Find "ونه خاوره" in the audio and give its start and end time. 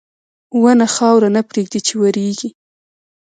0.61-1.29